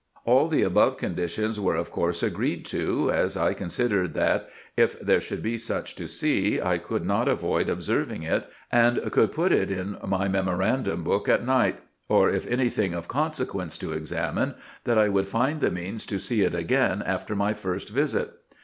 All 0.25 0.47
the 0.47 0.63
above 0.63 0.97
conditions 0.97 1.59
were 1.59 1.75
of 1.75 1.91
course 1.91 2.23
agreed 2.23 2.65
to, 2.65 3.11
as 3.13 3.37
I 3.37 3.53
considered, 3.53 4.15
that, 4.15 4.49
if 4.75 4.99
there 4.99 5.21
should 5.21 5.43
be 5.43 5.59
much 5.69 5.93
to 5.93 6.07
see, 6.07 6.59
I 6.59 6.79
could 6.79 7.05
not 7.05 7.27
avoid 7.27 7.69
observing 7.69 8.23
it, 8.23 8.47
and 8.71 8.99
could 9.11 9.31
put 9.31 9.51
it 9.51 9.69
in 9.69 9.99
my 10.07 10.27
memorandum 10.27 11.03
book 11.03 11.29
at 11.29 11.45
night; 11.45 11.79
or, 12.09 12.31
if 12.31 12.47
any 12.47 12.71
thing 12.71 12.95
of 12.95 13.07
consequence 13.07 13.77
to 13.77 13.93
examine, 13.93 14.55
that 14.85 14.97
I 14.97 15.07
would 15.07 15.27
find 15.27 15.61
the 15.61 15.69
means 15.69 16.07
to 16.07 16.17
see 16.17 16.41
it 16.41 16.55
again 16.55 17.03
after 17.05 17.35
my 17.35 17.53
first 17.53 17.89
visit. 17.89 18.33